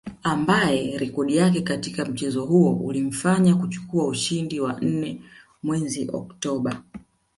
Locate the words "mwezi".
5.63-6.09